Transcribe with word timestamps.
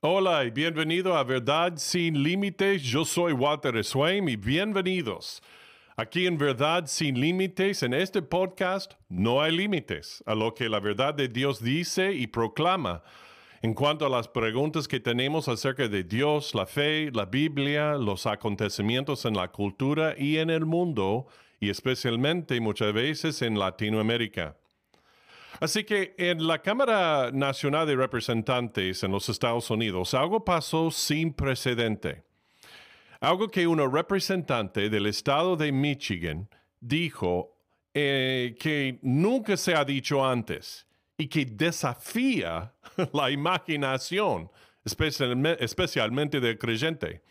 Hola 0.00 0.44
y 0.44 0.52
bienvenido 0.52 1.16
a 1.16 1.24
Verdad 1.24 1.72
sin 1.76 2.22
Límites. 2.22 2.84
Yo 2.84 3.04
soy 3.04 3.32
Walter 3.32 3.82
Swain 3.82 4.28
y 4.28 4.36
bienvenidos. 4.36 5.42
Aquí 5.96 6.28
en 6.28 6.38
Verdad 6.38 6.84
sin 6.86 7.20
Límites, 7.20 7.82
en 7.82 7.92
este 7.94 8.22
podcast, 8.22 8.92
no 9.08 9.42
hay 9.42 9.50
límites 9.56 10.22
a 10.24 10.36
lo 10.36 10.54
que 10.54 10.68
la 10.68 10.78
verdad 10.78 11.14
de 11.14 11.26
Dios 11.26 11.60
dice 11.60 12.12
y 12.12 12.28
proclama. 12.28 13.02
En 13.60 13.74
cuanto 13.74 14.06
a 14.06 14.08
las 14.08 14.28
preguntas 14.28 14.86
que 14.86 15.00
tenemos 15.00 15.48
acerca 15.48 15.88
de 15.88 16.04
Dios, 16.04 16.54
la 16.54 16.66
fe, 16.66 17.10
la 17.12 17.24
Biblia, 17.24 17.94
los 17.94 18.24
acontecimientos 18.26 19.24
en 19.24 19.34
la 19.34 19.48
cultura 19.48 20.14
y 20.16 20.38
en 20.38 20.50
el 20.50 20.64
mundo, 20.64 21.26
y 21.58 21.70
especialmente 21.70 22.60
muchas 22.60 22.92
veces 22.92 23.42
en 23.42 23.58
Latinoamérica. 23.58 24.54
Así 25.60 25.84
que 25.84 26.14
en 26.18 26.46
la 26.46 26.62
Cámara 26.62 27.30
Nacional 27.32 27.86
de 27.86 27.96
Representantes 27.96 29.02
en 29.02 29.10
los 29.10 29.28
Estados 29.28 29.70
Unidos 29.70 30.14
algo 30.14 30.44
pasó 30.44 30.90
sin 30.90 31.32
precedente. 31.32 32.22
Algo 33.20 33.48
que 33.48 33.66
una 33.66 33.88
representante 33.88 34.88
del 34.88 35.06
estado 35.06 35.56
de 35.56 35.72
Michigan 35.72 36.48
dijo 36.78 37.56
eh, 37.92 38.56
que 38.60 39.00
nunca 39.02 39.56
se 39.56 39.74
ha 39.74 39.84
dicho 39.84 40.24
antes 40.24 40.86
y 41.16 41.26
que 41.26 41.44
desafía 41.44 42.72
la 43.12 43.30
imaginación, 43.30 44.48
especialmente 44.84 46.38
del 46.38 46.56
creyente. 46.56 47.24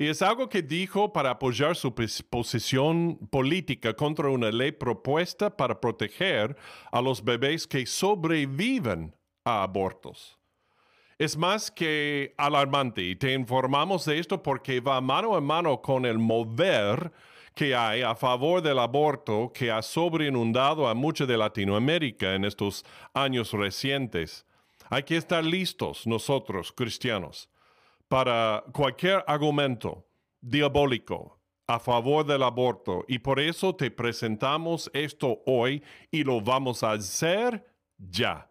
Y 0.00 0.08
es 0.08 0.22
algo 0.22 0.48
que 0.48 0.62
dijo 0.62 1.12
para 1.12 1.32
apoyar 1.32 1.76
su 1.76 1.94
posición 1.94 3.18
política 3.30 3.92
contra 3.92 4.30
una 4.30 4.50
ley 4.50 4.72
propuesta 4.72 5.54
para 5.54 5.78
proteger 5.78 6.56
a 6.90 7.02
los 7.02 7.22
bebés 7.22 7.66
que 7.66 7.84
sobreviven 7.84 9.14
a 9.44 9.62
abortos. 9.62 10.38
Es 11.18 11.36
más 11.36 11.70
que 11.70 12.34
alarmante 12.38 13.02
y 13.02 13.14
te 13.14 13.34
informamos 13.34 14.06
de 14.06 14.18
esto 14.18 14.42
porque 14.42 14.80
va 14.80 15.02
mano 15.02 15.36
a 15.36 15.40
mano 15.42 15.82
con 15.82 16.06
el 16.06 16.18
mover 16.18 17.12
que 17.54 17.74
hay 17.74 18.00
a 18.00 18.14
favor 18.14 18.62
del 18.62 18.78
aborto 18.78 19.52
que 19.52 19.70
ha 19.70 19.82
sobreinundado 19.82 20.88
a 20.88 20.94
mucha 20.94 21.26
de 21.26 21.36
Latinoamérica 21.36 22.34
en 22.34 22.46
estos 22.46 22.86
años 23.12 23.52
recientes. 23.52 24.46
Hay 24.88 25.02
que 25.02 25.18
estar 25.18 25.44
listos 25.44 26.06
nosotros, 26.06 26.72
cristianos 26.72 27.49
para 28.10 28.64
cualquier 28.72 29.22
argumento 29.28 30.04
diabólico 30.40 31.38
a 31.68 31.78
favor 31.78 32.26
del 32.26 32.42
aborto 32.42 33.04
y 33.06 33.20
por 33.20 33.38
eso 33.38 33.76
te 33.76 33.88
presentamos 33.92 34.90
esto 34.92 35.40
hoy 35.46 35.84
y 36.10 36.24
lo 36.24 36.40
vamos 36.40 36.82
a 36.82 36.90
hacer 36.90 37.64
ya. 37.96 38.49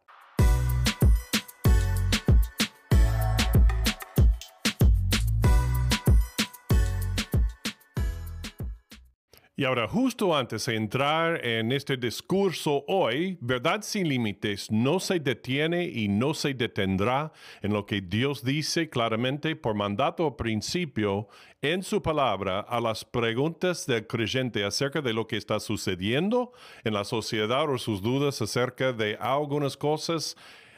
Y 9.60 9.66
ahora, 9.66 9.90
justo 9.90 10.34
antes 10.38 10.68
de 10.68 10.78
entrar 10.78 11.46
en 11.46 11.74
este 11.74 11.98
discurso 11.98 12.86
hoy, 12.88 13.38
Verdad 13.42 13.82
sin 13.82 14.08
Límites 14.08 14.72
no 14.72 15.02
se 15.02 15.20
detiene 15.20 15.84
y 15.84 16.08
no 16.08 16.34
se 16.34 16.54
detendrá 16.54 17.34
en 17.62 17.74
lo 17.74 17.86
que 17.86 18.00
Dios 18.00 18.42
dice 18.42 18.90
claramente 18.90 19.58
por 19.58 19.76
mandato 19.76 20.26
o 20.28 20.38
principio 20.38 21.28
en 21.62 21.84
su 21.84 22.02
palabra 22.02 22.62
a 22.62 22.80
las 22.80 23.04
preguntas 23.04 23.86
del 23.86 24.08
creyente 24.08 24.64
acerca 24.64 25.02
de 25.02 25.12
lo 25.12 25.28
que 25.28 25.36
está 25.36 25.60
sucediendo 25.60 26.54
en 26.86 26.94
la 26.94 27.04
sociedad 27.04 27.70
o 27.70 27.78
sus 27.78 28.02
dudas 28.02 28.42
acerca 28.42 28.94
de 28.94 29.18
algunas 29.20 29.76
cosas 29.76 30.38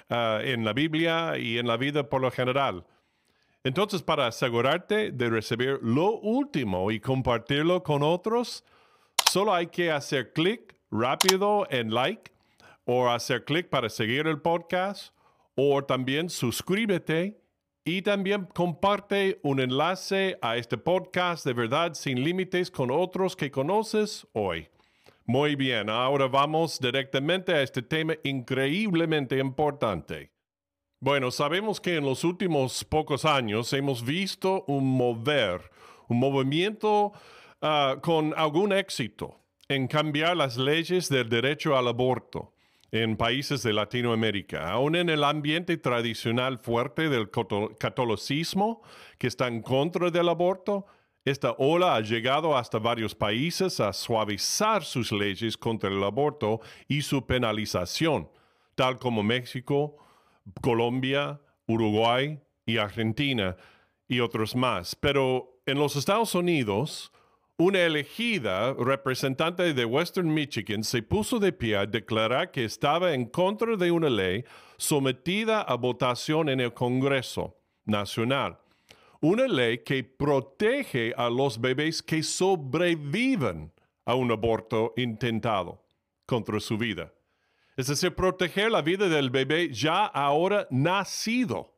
ah, 0.10 0.40
en 0.44 0.66
la 0.66 0.74
Biblia 0.74 1.38
y 1.38 1.60
en 1.60 1.68
la 1.68 1.78
vida 1.78 2.10
por 2.10 2.20
lo 2.20 2.32
general. 2.32 2.84
Entonces, 3.64 4.02
para 4.02 4.26
asegurarte 4.26 5.12
de 5.12 5.30
recibir 5.30 5.78
lo 5.84 6.14
último 6.14 6.90
y 6.90 7.00
compartirlo 7.00 7.84
con 7.84 8.02
otros, 8.02 8.64
solo 9.32 9.54
hay 9.54 9.68
que 9.68 9.90
hacer 9.90 10.34
clic 10.34 10.76
rápido 10.92 11.66
en 11.70 11.94
like 11.94 12.34
o 12.84 13.08
hacer 13.08 13.46
clic 13.46 13.70
para 13.70 13.88
seguir 13.88 14.28
el 14.28 14.42
podcast 14.42 15.16
o 15.56 15.82
también 15.86 16.30
suscríbete 16.30 17.42
y 17.86 18.02
también 18.02 18.46
comparte 18.54 19.40
un 19.42 19.62
enlace 19.62 20.38
a 20.42 20.58
este 20.58 20.78
podcast 20.78 21.46
de 21.46 21.54
verdad 21.54 21.94
sin 21.94 22.26
límites 22.26 22.70
con 22.70 22.92
otros 22.92 23.38
que 23.38 23.50
conoces 23.50 24.28
hoy. 24.34 24.68
Muy 25.26 25.56
bien, 25.56 25.90
ahora 25.90 26.28
vamos 26.28 26.78
directamente 26.78 27.54
a 27.54 27.62
este 27.62 27.82
tema 27.82 28.16
increíblemente 28.26 29.38
importante. 29.38 30.34
Bueno, 31.00 31.32
sabemos 31.32 31.80
que 31.80 31.96
en 31.96 32.04
los 32.04 32.26
últimos 32.26 32.84
pocos 32.84 33.24
años 33.24 33.72
hemos 33.72 34.04
visto 34.04 34.66
un 34.68 34.86
mover, 34.98 35.72
un 36.10 36.20
movimiento 36.20 37.14
ah, 37.62 37.98
con 38.02 38.34
algún 38.36 38.74
éxito 38.74 39.40
en 39.68 39.88
cambiar 39.88 40.36
las 40.36 40.58
leyes 40.58 41.10
del 41.10 41.30
derecho 41.30 41.78
al 41.78 41.88
aborto 41.88 42.54
en 42.92 43.16
países 43.16 43.64
de 43.64 43.72
Latinoamérica, 43.72 44.70
aún 44.70 44.98
en 44.98 45.10
el 45.10 45.24
ambiente 45.24 45.78
tradicional 45.78 46.60
fuerte 46.60 47.08
del 47.08 47.30
catolicismo 47.32 48.82
que 49.18 49.28
está 49.28 49.48
en 49.48 49.62
contra 49.62 50.12
del 50.12 50.28
aborto, 50.28 50.86
esta 51.24 51.52
ola 51.58 51.96
ha 51.96 52.02
llegado 52.02 52.58
hasta 52.58 52.80
varios 52.80 53.16
países 53.16 53.80
a 53.80 53.94
suavizar 53.94 54.84
sus 54.84 55.12
leyes 55.12 55.56
contra 55.56 55.90
el 55.90 56.04
aborto 56.04 56.60
y 56.88 57.04
su 57.04 57.26
penalización, 57.26 58.30
tal 58.76 58.98
como 58.98 59.24
México, 59.24 59.98
Colombia, 60.62 61.40
Uruguay 61.68 62.40
y 62.66 62.78
Argentina 62.78 63.56
y 64.08 64.20
otros 64.20 64.56
más. 64.56 64.96
Pero 64.96 65.62
en 65.66 65.78
los 65.78 65.96
Estados 65.96 66.34
Unidos, 66.36 67.11
una 67.62 67.80
elegida 67.80 68.74
representante 68.74 69.74
de 69.74 69.86
Western 69.86 70.34
Michigan 70.34 70.84
se 70.84 71.02
puso 71.02 71.40
de 71.40 71.52
pie 71.52 71.78
a 71.78 71.86
declarar 71.86 72.52
que 72.52 72.66
estaba 72.66 73.14
en 73.14 73.26
contra 73.26 73.76
de 73.78 73.92
una 73.92 74.10
ley 74.10 74.44
sometida 74.78 75.62
a 75.62 75.76
votación 75.76 76.50
en 76.50 76.60
el 76.60 76.74
Congreso 76.74 77.58
Nacional. 77.86 78.58
Una 79.22 79.48
ley 79.48 79.80
que 79.80 80.04
protege 80.04 81.14
a 81.16 81.30
los 81.30 81.60
bebés 81.62 82.02
que 82.02 82.24
sobreviven 82.24 83.72
a 84.06 84.16
un 84.16 84.32
aborto 84.32 84.94
intentado 84.98 85.84
contra 86.26 86.60
su 86.60 86.78
vida 86.78 87.14
es 87.82 87.88
decir, 87.88 88.14
proteger 88.14 88.70
la 88.70 88.84
vida 88.84 89.10
del 89.10 89.32
bebé 89.32 89.74
ya 89.74 90.06
ahora 90.06 90.68
nacido. 90.70 91.74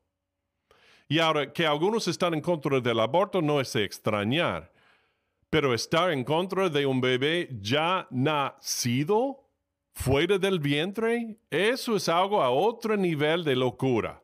Y 1.08 1.20
ahora 1.20 1.54
que 1.54 1.66
algunos 1.66 2.10
están 2.10 2.34
en 2.34 2.42
contra 2.42 2.82
del 2.82 3.00
aborto 3.00 3.42
no 3.42 3.62
es 3.62 3.72
de 3.72 3.86
extrañar, 3.86 4.73
pero 5.54 5.72
estar 5.72 6.10
en 6.10 6.24
contra 6.24 6.68
de 6.68 6.84
un 6.84 7.00
bebé 7.00 7.48
ya 7.62 8.08
nacido 8.10 9.52
fuera 9.94 10.40
del 10.40 10.58
vientre, 10.58 11.38
eso 11.52 11.96
es 11.96 12.10
algo 12.10 12.42
a 12.42 12.50
otro 12.50 12.98
nivel 12.98 13.44
de 13.44 13.56
locura. 13.56 14.20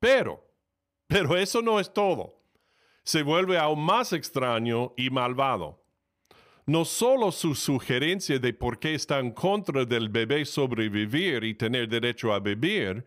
Pero, 0.00 0.44
pero 1.06 1.36
eso 1.36 1.62
no 1.62 1.78
es 1.78 1.94
todo. 1.94 2.42
Se 3.04 3.22
vuelve 3.22 3.58
aún 3.58 3.84
más 3.84 4.12
extraño 4.12 4.92
y 4.96 5.08
malvado 5.08 5.78
no 6.66 6.84
solo 6.84 7.32
su 7.32 7.54
sugerencia 7.54 8.38
de 8.38 8.52
por 8.52 8.78
qué 8.78 8.94
está 8.94 9.18
en 9.18 9.32
contra 9.32 9.84
del 9.84 10.08
bebé 10.08 10.44
sobrevivir 10.44 11.42
y 11.42 11.54
tener 11.54 11.88
derecho 11.88 12.32
a 12.32 12.38
vivir, 12.38 13.04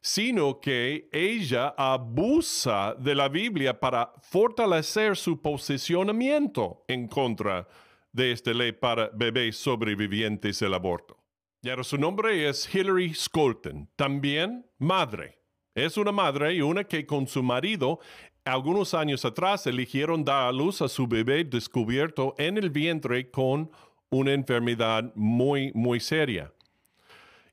sino 0.00 0.60
que 0.60 1.08
ella 1.12 1.74
abusa 1.76 2.94
de 2.98 3.14
la 3.14 3.28
Biblia 3.28 3.78
para 3.78 4.12
fortalecer 4.22 5.16
su 5.16 5.40
posicionamiento 5.40 6.84
en 6.88 7.08
contra 7.08 7.66
de 8.12 8.32
esta 8.32 8.52
ley 8.52 8.72
para 8.72 9.10
bebés 9.12 9.56
sobrevivientes 9.56 10.58
del 10.60 10.74
aborto. 10.74 11.16
Y 11.62 11.70
ahora 11.70 11.84
su 11.84 11.98
nombre 11.98 12.48
es 12.48 12.72
Hillary 12.72 13.14
Scolton, 13.14 13.88
también 13.96 14.66
madre. 14.78 15.38
Es 15.74 15.96
una 15.96 16.12
madre 16.12 16.54
y 16.54 16.60
una 16.60 16.84
que 16.84 17.04
con 17.06 17.26
su 17.26 17.42
marido 17.42 18.00
algunos 18.44 18.94
años 18.94 19.24
atrás 19.24 19.66
eligieron 19.66 20.24
dar 20.24 20.48
a 20.48 20.52
luz 20.52 20.80
a 20.82 20.88
su 20.88 21.06
bebé 21.06 21.44
descubierto 21.44 22.34
en 22.38 22.56
el 22.56 22.70
vientre 22.70 23.30
con 23.30 23.70
una 24.10 24.32
enfermedad 24.32 25.12
muy, 25.14 25.70
muy 25.74 26.00
seria. 26.00 26.52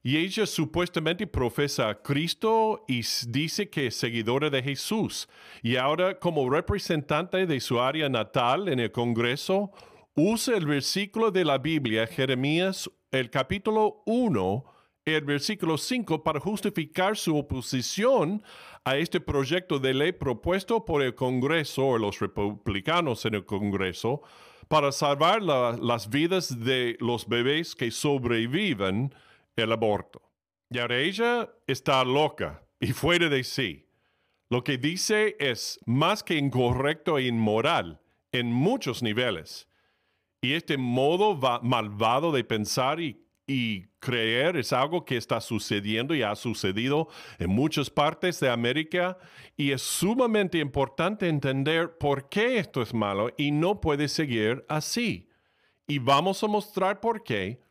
Y 0.07 0.17
ella 0.17 0.45
supuestamente 0.45 1.25
profesa 1.25 1.89
a 1.89 1.99
Cristo 1.99 2.85
y 2.87 3.01
dice 3.27 3.71
que 3.71 3.87
es 3.87 3.95
seguidora 3.95 4.51
de 4.51 4.61
Jesús. 4.61 5.27
Y 5.63 5.77
ahora 5.77 6.19
como 6.19 6.47
representante 6.47 7.47
de 7.47 7.59
su 7.59 7.81
área 7.81 8.07
natal 8.07 8.69
en 8.69 8.79
el 8.79 8.91
Congreso, 8.91 9.71
usa 10.13 10.57
el 10.57 10.67
versículo 10.67 11.31
de 11.31 11.43
la 11.43 11.57
Biblia, 11.57 12.05
Jeremías, 12.05 12.87
el 13.09 13.31
capítulo 13.31 14.03
1, 14.05 14.65
el 15.05 15.23
versículo 15.23 15.75
5, 15.75 16.23
para 16.23 16.39
justificar 16.39 17.17
su 17.17 17.35
oposición 17.35 18.43
a 18.83 18.97
este 18.97 19.19
proyecto 19.19 19.79
de 19.79 19.95
ley 19.95 20.11
propuesto 20.11 20.85
por 20.85 21.01
el 21.01 21.15
Congreso 21.15 21.83
o 21.83 21.97
los 21.97 22.19
republicanos 22.19 23.25
en 23.25 23.33
el 23.33 23.45
Congreso 23.45 24.21
para 24.67 24.91
salvar 24.91 25.41
las 25.41 26.11
vidas 26.11 26.63
de 26.63 26.95
los 26.99 27.27
bebés 27.27 27.73
que 27.73 27.89
sobreviven 27.89 29.11
el 29.55 29.71
aborto. 29.71 30.21
Y 30.69 30.79
ahora 30.79 30.99
ella 30.99 31.49
está 31.67 32.03
loca 32.03 32.63
y 32.79 32.87
fuera 32.87 33.29
de 33.29 33.43
sí. 33.43 33.87
Lo 34.49 34.63
que 34.63 34.77
dice 34.77 35.35
es 35.39 35.79
más 35.85 36.23
que 36.23 36.35
incorrecto 36.35 37.17
e 37.17 37.27
inmoral 37.27 38.01
en 38.31 38.51
muchos 38.51 39.01
niveles. 39.01 39.67
Y 40.41 40.53
este 40.53 40.77
modo 40.77 41.35
malvado 41.63 42.31
de 42.31 42.43
pensar 42.43 42.99
y, 42.99 43.25
y, 43.47 43.87
creer 43.99 44.57
es 44.57 44.71
algo 44.71 45.03
que 45.03 45.17
está 45.17 45.41
sucediendo 45.41 46.13
y 46.13 46.21
ha 46.21 46.35
sucedido 46.35 47.07
en 47.39 47.49
muchas 47.49 47.89
partes 47.89 48.39
de 48.39 48.49
América 48.49 49.17
y 49.57 49.71
es 49.71 49.81
sumamente 49.81 50.59
importante 50.59 51.27
entender 51.27 51.97
por 51.97 52.29
qué 52.29 52.59
esto 52.59 52.83
es 52.83 52.93
malo 52.93 53.31
y 53.35 53.49
no 53.49 53.81
puede 53.81 54.07
seguir 54.07 54.63
así. 54.69 55.27
Y 55.87 55.97
vamos 55.97 56.43
a 56.43 56.47
mostrar 56.47 56.99
por 56.99 57.23
qué 57.23 57.64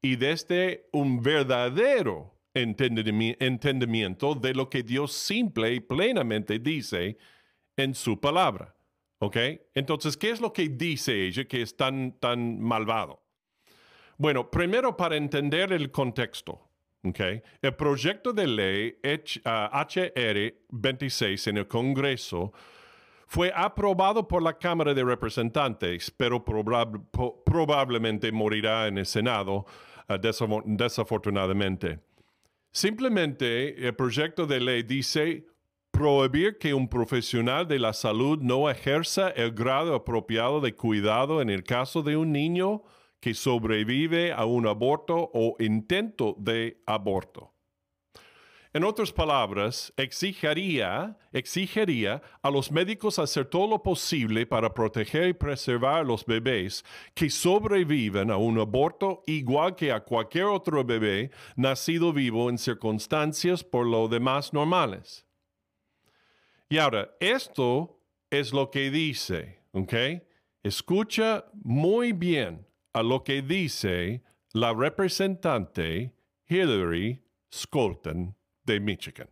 y 0.00 0.16
desde 0.16 0.88
un 0.92 1.22
verdadero 1.22 2.34
entendimiento 2.54 4.34
de 4.34 4.54
lo 4.54 4.68
que 4.68 4.82
Dios 4.82 5.12
simple 5.12 5.74
y 5.74 5.80
plenamente 5.80 6.58
dice 6.58 7.18
en 7.76 7.94
su 7.94 8.20
palabra. 8.20 8.74
¿Ok? 9.20 9.36
Entonces, 9.74 10.16
¿qué 10.16 10.30
es 10.30 10.40
lo 10.40 10.52
que 10.52 10.68
dice 10.68 11.26
ella 11.26 11.44
que 11.44 11.62
es 11.62 11.76
tan, 11.76 12.12
tan 12.20 12.60
malvado? 12.60 13.22
Bueno, 14.16 14.50
primero 14.50 14.96
para 14.96 15.16
entender 15.16 15.72
el 15.72 15.90
contexto. 15.90 16.68
Okay. 17.04 17.40
El 17.62 17.76
proyecto 17.76 18.32
de 18.32 18.46
ley 18.48 18.98
HR 19.04 20.54
26 20.68 21.46
en 21.46 21.58
el 21.58 21.68
Congreso 21.68 22.52
fue 23.28 23.52
aprobado 23.54 24.26
por 24.26 24.42
la 24.42 24.58
Cámara 24.58 24.94
de 24.94 25.04
Representantes, 25.04 26.10
pero 26.10 26.44
probablemente 26.44 28.32
morirá 28.32 28.88
en 28.88 28.98
el 28.98 29.06
Senado, 29.06 29.66
desafortunadamente. 30.08 32.00
Simplemente 32.70 33.86
el 33.86 33.94
proyecto 33.94 34.46
de 34.46 34.60
ley 34.60 34.82
dice 34.82 35.46
prohibir 35.90 36.58
que 36.58 36.74
un 36.74 36.88
profesional 36.88 37.66
de 37.66 37.78
la 37.78 37.92
salud 37.92 38.38
no 38.40 38.70
ejerza 38.70 39.30
el 39.30 39.52
grado 39.52 39.94
apropiado 39.94 40.60
de 40.60 40.74
cuidado 40.74 41.42
en 41.42 41.50
el 41.50 41.64
caso 41.64 42.02
de 42.02 42.16
un 42.16 42.32
niño 42.32 42.82
que 43.20 43.34
sobrevive 43.34 44.32
a 44.32 44.44
un 44.44 44.66
aborto 44.66 45.30
o 45.34 45.56
intento 45.58 46.36
de 46.38 46.80
aborto. 46.86 47.52
En 48.74 48.84
otras 48.84 49.12
palabras, 49.12 49.92
exigiría, 49.96 51.16
exigiría 51.32 52.20
a 52.42 52.50
los 52.50 52.70
médicos 52.70 53.18
hacer 53.18 53.46
todo 53.46 53.66
lo 53.66 53.82
posible 53.82 54.44
para 54.44 54.74
proteger 54.74 55.28
y 55.28 55.32
preservar 55.32 56.00
a 56.00 56.04
los 56.04 56.26
bebés 56.26 56.84
que 57.14 57.30
sobreviven 57.30 58.30
a 58.30 58.36
un 58.36 58.58
aborto 58.58 59.22
igual 59.26 59.74
que 59.74 59.90
a 59.90 60.00
cualquier 60.00 60.44
otro 60.44 60.84
bebé 60.84 61.30
nacido 61.56 62.12
vivo 62.12 62.50
en 62.50 62.58
circunstancias 62.58 63.64
por 63.64 63.86
lo 63.86 64.06
demás 64.06 64.52
normales. 64.52 65.24
Y 66.68 66.76
ahora, 66.76 67.16
esto 67.20 68.02
es 68.28 68.52
lo 68.52 68.70
que 68.70 68.90
dice, 68.90 69.62
¿ok? 69.72 69.94
Escucha 70.62 71.46
muy 71.54 72.12
bien 72.12 72.66
a 72.92 73.02
lo 73.02 73.24
que 73.24 73.40
dice 73.40 74.22
la 74.52 74.74
representante 74.74 76.12
Hillary 76.46 77.22
Scholten 77.50 78.34
de 78.68 78.80
Michigan. 78.80 79.28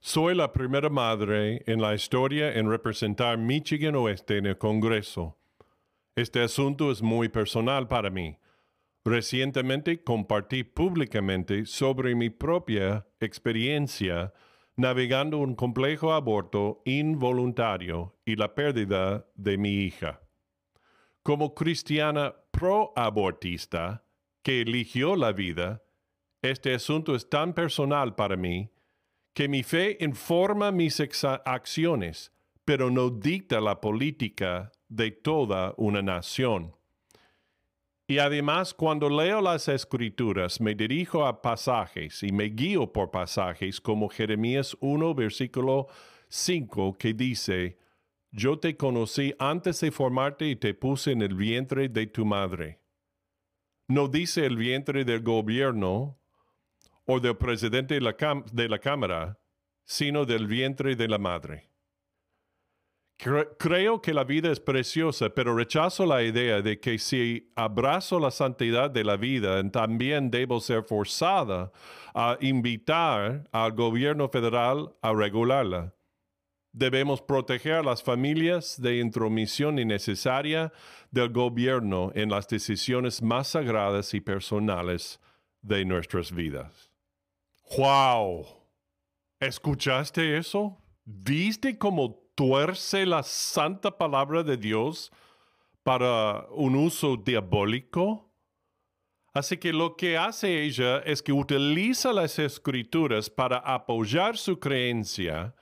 Soy 0.00 0.34
la 0.34 0.52
primera 0.52 0.90
madre 0.90 1.62
en 1.66 1.80
la 1.80 1.94
historia 1.94 2.52
en 2.52 2.68
representar 2.68 3.38
Michigan 3.38 3.94
Oeste 3.94 4.38
en 4.38 4.46
el 4.46 4.58
Congreso. 4.58 5.38
Este 6.16 6.42
asunto 6.42 6.90
es 6.90 7.00
muy 7.00 7.28
personal 7.28 7.86
para 7.86 8.10
mí. 8.10 8.36
Recientemente 9.04 10.02
compartí 10.02 10.64
públicamente 10.64 11.64
sobre 11.64 12.16
mi 12.16 12.28
propia 12.28 13.06
experiencia 13.20 14.34
navegando 14.74 15.38
un 15.38 15.54
complejo 15.54 16.12
aborto 16.12 16.82
involuntario 16.84 18.16
y 18.24 18.34
la 18.34 18.54
pérdida 18.54 19.26
de 19.36 19.58
mi 19.58 19.70
hija. 19.84 20.20
Como 21.22 21.54
cristiana 21.54 22.34
pro-abortista 22.50 24.04
que 24.42 24.62
eligió 24.62 25.14
la 25.14 25.30
vida, 25.30 25.84
este 26.42 26.74
asunto 26.74 27.14
es 27.14 27.28
tan 27.28 27.54
personal 27.54 28.16
para 28.16 28.36
mí 28.36 28.71
que 29.34 29.48
mi 29.48 29.62
fe 29.62 29.96
informa 30.00 30.70
mis 30.72 31.00
acciones, 31.00 32.32
pero 32.64 32.90
no 32.90 33.10
dicta 33.10 33.60
la 33.60 33.80
política 33.80 34.72
de 34.88 35.10
toda 35.10 35.74
una 35.76 36.02
nación. 36.02 36.74
Y 38.06 38.18
además, 38.18 38.74
cuando 38.74 39.08
leo 39.08 39.40
las 39.40 39.68
escrituras, 39.68 40.60
me 40.60 40.74
dirijo 40.74 41.24
a 41.24 41.40
pasajes 41.40 42.22
y 42.22 42.30
me 42.30 42.44
guío 42.44 42.92
por 42.92 43.10
pasajes 43.10 43.80
como 43.80 44.08
Jeremías 44.08 44.76
1, 44.80 45.14
versículo 45.14 45.86
5, 46.28 46.98
que 46.98 47.14
dice, 47.14 47.78
Yo 48.30 48.58
te 48.58 48.76
conocí 48.76 49.34
antes 49.38 49.80
de 49.80 49.90
formarte 49.90 50.46
y 50.46 50.56
te 50.56 50.74
puse 50.74 51.12
en 51.12 51.22
el 51.22 51.34
vientre 51.34 51.88
de 51.88 52.06
tu 52.06 52.26
madre. 52.26 52.80
No 53.88 54.08
dice 54.08 54.44
el 54.44 54.56
vientre 54.56 55.04
del 55.04 55.22
gobierno 55.22 56.18
o 57.06 57.20
del 57.20 57.36
presidente 57.36 57.94
de 57.94 58.68
la, 58.68 58.78
Cámara, 58.78 59.38
sino 59.84 60.24
del 60.24 60.46
vientre 60.46 60.96
de 60.96 61.08
la 61.08 61.18
madre. 61.18 61.68
Creo 63.58 64.02
que 64.02 64.12
la 64.12 64.24
vida 64.24 64.50
es 64.50 64.58
preciosa, 64.58 65.30
pero 65.30 65.54
rechazo 65.54 66.04
la 66.06 66.24
idea 66.24 66.60
de 66.60 66.80
que 66.80 66.98
si 66.98 67.52
abrazo 67.54 68.18
la 68.18 68.32
santidad 68.32 68.90
de 68.90 69.04
la 69.04 69.16
vida, 69.16 69.62
también 69.70 70.28
debo 70.28 70.60
ser 70.60 70.82
forzada 70.82 71.70
a 72.14 72.36
invitar 72.40 73.48
al 73.52 73.72
gobierno 73.72 74.28
federal 74.28 74.96
a 75.02 75.12
regularla. 75.12 75.94
Debemos 76.72 77.20
proteger 77.20 77.74
a 77.74 77.82
las 77.82 78.02
familias 78.02 78.80
de 78.80 78.98
intromisión 78.98 79.78
innecesaria 79.78 80.72
del 81.10 81.28
gobierno 81.28 82.10
en 82.14 82.30
las 82.30 82.48
decisiones 82.48 83.22
más 83.22 83.48
sagradas 83.48 84.14
y 84.14 84.20
personales 84.20 85.20
de 85.60 85.84
nuestras 85.84 86.32
vidas. 86.32 86.91
¡Wow! 87.76 88.46
¿Escuchaste 89.40 90.36
eso? 90.36 90.78
¿Viste 91.04 91.78
cómo 91.78 92.22
tuerce 92.34 93.06
la 93.06 93.22
santa 93.22 93.96
palabra 93.96 94.42
de 94.42 94.58
Dios 94.58 95.10
para 95.82 96.46
un 96.50 96.76
uso 96.76 97.16
diabólico? 97.16 98.30
Así 99.32 99.56
que 99.56 99.72
lo 99.72 99.96
que 99.96 100.18
hace 100.18 100.62
ella 100.62 100.98
es 100.98 101.22
que 101.22 101.32
utiliza 101.32 102.12
las 102.12 102.38
escrituras 102.38 103.30
para 103.30 103.56
apoyar 103.58 104.36
su 104.36 104.60
creencia 104.60 105.54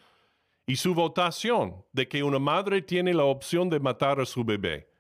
y 0.67 0.77
su 0.77 0.95
votación 0.95 1.85
de 1.93 2.09
que 2.09 2.25
una 2.25 2.41
madre 2.41 2.83
tiene 2.83 3.15
la 3.15 3.25
opción 3.25 3.71
de 3.71 3.79
matar 3.79 4.21
a 4.21 4.27
su 4.27 4.43
bebé. 4.43 4.91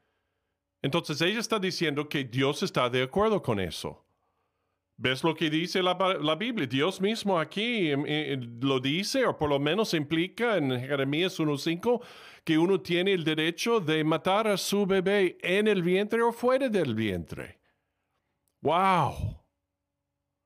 Entonces 0.80 1.20
ella 1.20 1.40
está 1.40 1.58
diciendo 1.58 2.08
que 2.08 2.22
Dios 2.22 2.62
está 2.62 2.88
de 2.88 3.02
acuerdo 3.02 3.42
con 3.42 3.58
eso. 3.58 4.06
¿Ves 5.02 5.24
lo 5.24 5.34
que 5.34 5.48
dice 5.48 5.82
la, 5.82 5.94
Biblia? 6.34 6.66
Dios 6.66 7.00
mismo 7.00 7.40
aquí 7.40 7.90
em, 7.90 8.04
eh, 8.06 8.38
lo 8.60 8.80
dice, 8.80 9.24
o 9.24 9.34
por 9.34 9.48
lo 9.48 9.58
menos 9.58 9.94
implica 9.94 10.58
en 10.58 10.78
Jeremías 10.78 11.40
1.5, 11.40 12.02
que 12.44 12.58
uno 12.58 12.82
tiene 12.82 13.14
el 13.14 13.24
derecho 13.24 13.80
de 13.80 14.04
matar 14.04 14.46
a 14.46 14.58
su 14.58 14.84
bebé 14.84 15.38
en 15.40 15.68
el 15.68 15.82
vientre 15.82 16.20
o 16.20 16.32
fuera 16.32 16.68
del 16.68 16.94
vientre. 16.94 17.58
¡Wow! 18.60 19.42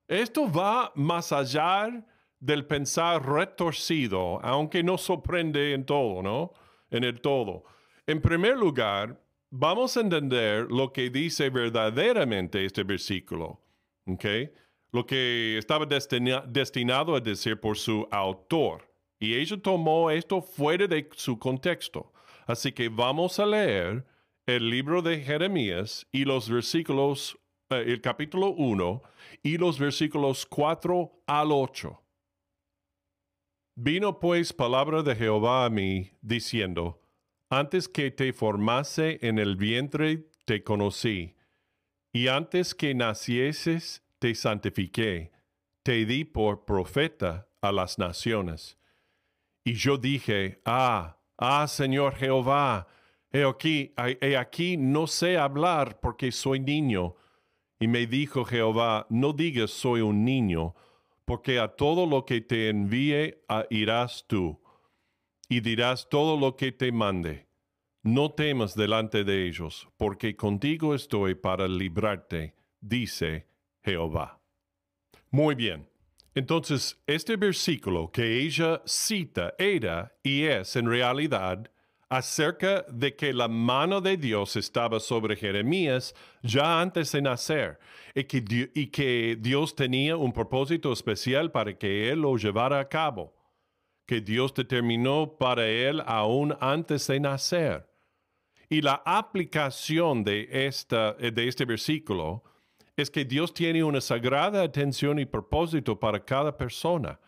Esto 0.07 0.49
va 0.49 0.93
más 0.95 1.33
allá 1.33 2.07
del 2.39 2.65
pensar 2.65 3.29
retorcido, 3.29 4.39
aunque 4.41 4.85
no 4.85 4.99
sorprende 4.99 5.73
en 5.73 5.85
todo, 5.85 6.23
¿no? 6.23 6.53
En 6.91 7.03
el 7.03 7.21
todo. 7.21 7.65
En 8.07 8.21
primer 8.21 8.57
lugar, 8.57 9.21
vamos 9.51 9.97
a 9.97 10.01
entender 10.01 10.71
lo 10.71 10.93
que 10.93 11.11
dice 11.11 11.51
verdaderamente 11.51 12.65
este 12.65 12.85
versículo. 12.85 13.64
Okay? 14.07 14.53
Lo 14.93 15.07
que 15.07 15.59
estaba 15.59 15.87
destinado 15.87 17.17
a 17.17 17.21
decir 17.21 17.59
por 17.59 17.77
su 17.77 18.07
autor. 18.11 18.89
Y 19.19 19.35
ella 19.35 19.57
tomó 19.57 20.11
esto 20.11 20.41
fuera 20.41 20.87
de 20.87 21.09
su 21.15 21.39
contexto. 21.39 22.13
Así 22.47 22.73
que 22.73 22.89
vamos 22.89 23.39
a 23.39 23.47
leer 23.47 24.05
el 24.47 24.69
libro 24.69 25.01
de 25.01 25.21
Jeremías 25.21 26.07
y 26.13 26.25
los 26.25 26.49
versículos, 26.51 27.39
eh, 27.71 27.85
el 27.87 28.01
capítulo 28.01 28.51
1 28.51 29.03
y 29.43 29.57
los 29.57 29.79
versículos 29.79 30.45
4 30.47 31.23
al 31.27 31.53
8. 31.53 32.01
Vino 33.77 34.21
pues 34.21 34.53
palabra 34.53 35.03
de 35.03 35.17
Jehová 35.17 35.65
a 35.65 35.71
mí, 35.71 36.11
diciendo, 36.21 37.01
Antes 37.51 37.89
que 37.89 38.11
te 38.11 38.33
formase 38.33 39.19
en 39.23 39.39
el 39.39 39.57
vientre 39.57 40.29
te 40.45 40.63
conocí 40.63 41.34
y 42.15 42.29
antes 42.29 42.77
que 42.77 42.95
nacieses, 42.95 44.05
te 44.21 44.37
santifiqué, 44.37 45.33
te 45.83 46.07
di 46.07 46.25
por 46.25 46.65
profeta 46.65 47.49
a 47.61 47.73
las 47.73 47.99
naciones. 47.99 48.79
Y 49.65 49.73
yo 49.73 49.99
dije, 49.99 50.63
ah, 50.65 51.19
ah, 51.37 51.67
Señor 51.67 52.15
Jehová, 52.15 52.87
he 53.33 53.43
aquí, 53.45 53.93
he 54.21 54.37
aquí 54.37 54.77
no 54.77 55.09
sé 55.09 55.37
hablar 55.37 55.99
porque 56.01 56.31
soy 56.31 56.61
niño. 56.61 57.17
Y 57.81 57.89
me 57.89 58.07
dijo 58.07 58.45
Jehová, 58.45 59.09
no 59.11 59.33
digas 59.33 59.73
soy 59.73 60.01
un 60.01 60.25
niño, 60.25 60.77
porque 61.25 61.59
a 61.59 61.67
todo 61.67 62.07
lo 62.07 62.25
que 62.25 62.41
te 62.41 62.69
envíe 62.69 63.43
irás 63.71 64.25
tú. 64.29 64.61
y 65.49 65.61
dirás 65.61 66.09
todo 66.09 66.39
lo 66.39 66.57
que 66.57 66.71
te 66.71 66.93
mande. 66.93 67.49
No 68.05 68.33
temas 68.33 68.75
delante 68.75 69.25
de 69.25 69.49
ellos, 69.49 69.89
porque 69.97 70.37
contigo 70.37 70.95
estoy 70.95 71.35
para 71.35 71.67
librarte, 71.67 72.55
dice 72.79 73.47
Jehová. 73.83 74.43
Muy 75.31 75.55
bien. 75.55 75.89
Entonces, 76.35 77.03
este 77.07 77.37
versículo 77.37 78.13
que 78.13 78.41
ella 78.41 78.83
cita 78.85 79.55
era 79.57 80.13
y 80.23 80.43
es 80.43 80.77
en 80.77 80.87
realidad 80.87 81.71
acerca 82.11 82.85
de 82.91 83.17
que 83.17 83.33
la 83.33 83.49
mano 83.49 84.03
de 84.03 84.19
Dios 84.19 84.55
estaba 84.57 85.01
sobre 85.01 85.35
Jeremías 85.35 86.15
ya 86.43 86.83
antes 86.83 87.11
de 87.13 87.23
nacer 87.23 87.79
y 88.15 88.25
que, 88.25 89.39
Dios 89.41 89.75
tenía 89.75 90.19
un 90.19 90.35
propósito 90.35 90.93
especial 90.93 91.51
para 91.51 91.73
que 91.79 92.11
él 92.11 92.21
lo 92.21 92.37
llevara 92.37 92.81
a 92.81 92.89
cabo, 92.89 93.35
que 94.07 94.21
Dios 94.21 94.53
determinó 94.53 95.39
para 95.39 95.67
él 95.67 96.03
aún 96.05 96.55
antes 96.61 97.07
de 97.07 97.19
nacer. 97.19 97.94
Y 98.69 98.81
la 98.81 99.03
aplicación 99.05 100.25
de, 100.25 100.49
esta, 100.67 101.13
de 101.15 101.49
este 101.49 101.65
versículo 101.65 102.43
es 102.97 103.11
que 103.11 103.25
Dios 103.25 103.53
tiene 103.53 103.83
una 103.83 104.01
sagrada 104.01 104.63
atención 104.63 105.19
y 105.19 105.27
propósito 105.27 105.99
para 105.99 106.25
cada 106.25 106.57
persona 106.57 107.19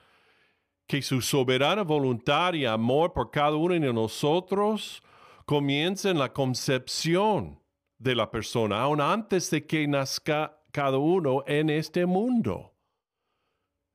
que 0.86 1.02
su 1.02 1.20
soberana 1.20 1.82
voluntad 1.82 2.54
y 2.54 2.64
amor 2.64 3.12
por 3.12 3.30
cada 3.30 3.56
uno 3.56 3.74
de 3.74 3.92
nosotros 3.92 5.02
comienza 5.44 6.10
en 6.10 6.18
la 6.18 6.32
concepción 6.32 7.60
de 7.98 8.14
la 8.14 8.30
persona, 8.30 8.80
aún 8.80 9.00
antes 9.00 9.50
de 9.50 9.66
que 9.66 9.86
nazca 9.88 10.60
cada 10.70 10.98
uno 10.98 11.42
en 11.46 11.70
este 11.70 12.06
mundo. 12.06 12.74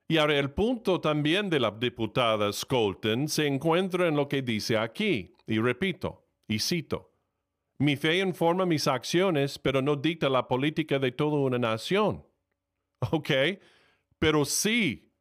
Y 0.07 0.17
ahora 0.17 0.37
el 0.39 0.51
punto 0.51 0.99
también 0.99 1.49
de 1.49 1.59
la 1.59 1.71
diputada 1.71 2.51
Scolton 2.51 3.29
se 3.29 3.47
encuentra 3.47 4.07
en 4.07 4.15
lo 4.15 4.27
que 4.27 4.41
dice 4.41 4.77
aquí, 4.77 5.33
y 5.47 5.59
repito, 5.59 6.27
y 6.47 6.59
cito, 6.59 7.10
mi 7.81 7.95
fe 7.95 8.19
informa 8.19 8.65
mis 8.65 8.87
acciones, 8.87 9.57
pero 9.59 9.81
no 9.81 9.95
dicta 9.95 10.29
la 10.29 10.47
política 10.47 10.99
de 10.99 11.11
toda 11.11 11.37
una 11.37 11.57
nación. 11.57 12.25
¿Ok? 13.11 13.31
Pero 14.19 14.45
sí 14.45 15.11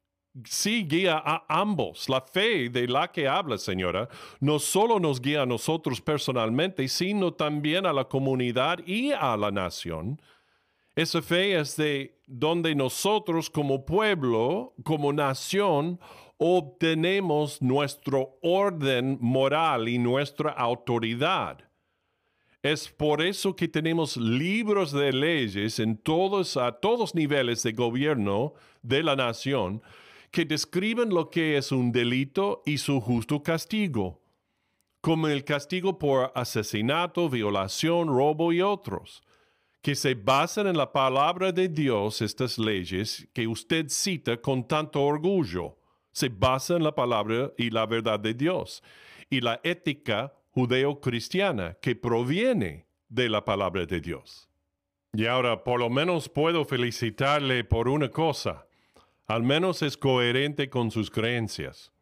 sí 0.44 0.86
guía 0.88 1.20
a 1.24 1.44
ambos. 1.48 2.08
La 2.08 2.20
fe 2.20 2.68
de 2.68 2.86
la 2.86 3.10
que 3.10 3.28
habla, 3.28 3.58
señora, 3.58 4.08
no 4.40 4.58
solo 4.58 5.00
nos 5.00 5.20
guía 5.20 5.42
a 5.42 5.46
nosotros 5.46 6.00
personalmente, 6.00 6.86
sino 6.88 7.32
también 7.32 7.86
a 7.86 7.92
la 7.92 8.04
comunidad 8.04 8.78
y 8.86 9.12
a 9.12 9.36
la 9.36 9.50
nación. 9.50 10.20
Esa 10.94 11.22
fe 11.22 11.58
es 11.58 11.76
de 11.76 12.20
donde 12.26 12.74
nosotros 12.74 13.48
como 13.48 13.84
pueblo, 13.84 14.74
como 14.84 15.12
nación, 15.12 16.00
obtenemos 16.38 17.60
nuestro 17.60 18.38
orden 18.42 19.18
moral 19.20 19.88
y 19.88 19.98
nuestra 19.98 20.50
autoridad. 20.50 21.69
Es 22.62 22.88
por 22.88 23.22
eso 23.22 23.56
que 23.56 23.68
tenemos 23.68 24.18
libros 24.18 24.92
de 24.92 25.12
leyes 25.12 25.78
en 25.78 25.96
todos, 25.96 26.58
a 26.58 26.72
todos 26.72 27.14
niveles 27.14 27.62
de 27.62 27.72
gobierno 27.72 28.52
de 28.82 29.02
la 29.02 29.16
nación, 29.16 29.82
que 30.30 30.44
describen 30.44 31.08
lo 31.08 31.30
que 31.30 31.56
es 31.56 31.72
un 31.72 31.90
delito 31.90 32.62
y 32.66 32.78
su 32.78 33.00
justo 33.00 33.42
castigo, 33.42 34.20
como 35.00 35.28
el 35.28 35.44
castigo 35.44 35.98
por 35.98 36.32
asesinato, 36.34 37.30
violación, 37.30 38.08
robo 38.08 38.52
y 38.52 38.60
otros, 38.60 39.22
que 39.80 39.94
se 39.94 40.14
basan 40.14 40.66
en 40.66 40.76
la 40.76 40.92
palabra 40.92 41.52
de 41.52 41.68
Dios, 41.68 42.20
estas 42.20 42.58
leyes 42.58 43.26
que 43.32 43.46
usted 43.46 43.86
cita 43.88 44.36
con 44.36 44.68
tanto 44.68 45.00
orgullo, 45.02 45.78
se 46.12 46.28
basan 46.28 46.78
en 46.78 46.84
la 46.84 46.94
palabra 46.94 47.52
y 47.56 47.70
la 47.70 47.86
verdad 47.86 48.20
de 48.20 48.34
Dios, 48.34 48.82
y 49.30 49.40
la 49.40 49.60
ética 49.64 50.34
judeo-cristiana 50.60 51.76
que 51.80 51.94
proviene 51.96 52.86
de 53.08 53.28
la 53.28 53.44
palabra 53.44 53.86
de 53.86 54.00
Dios. 54.00 54.48
Y 55.12 55.26
ahora, 55.26 55.64
por 55.64 55.80
lo 55.80 55.90
menos 55.90 56.28
puedo 56.28 56.64
felicitarle 56.64 57.64
por 57.64 57.88
una 57.88 58.08
cosa 58.10 58.66
al 59.30 59.44
menos 59.44 59.80
es 59.82 59.96
coherente 59.96 60.68
con 60.70 60.90
sus 60.90 61.08
creencias. 61.08 61.92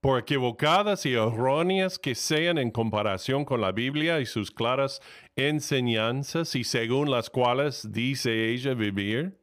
Por 0.00 0.18
equivocadas 0.18 1.04
y 1.04 1.12
erróneas 1.12 1.98
que 1.98 2.14
sean 2.14 2.56
en 2.56 2.70
comparación 2.70 3.44
con 3.44 3.60
la 3.60 3.70
Biblia 3.70 4.18
y 4.18 4.24
sus 4.24 4.50
claras 4.50 5.02
enseñanzas 5.36 6.56
y 6.56 6.64
según 6.64 7.10
las 7.10 7.28
cuales 7.28 7.92
dice 7.92 8.48
ella 8.48 8.72
vivir. 8.72 9.38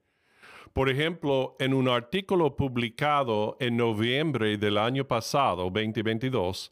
Por 0.74 0.90
ejemplo, 0.90 1.56
en 1.60 1.76
un 1.76 1.90
artículo 1.90 2.56
publicado 2.56 3.56
en 3.60 3.78
noviembre 3.78 4.58
del 4.58 4.80
año 4.80 5.08
pasado, 5.08 5.70
2022, 5.70 6.72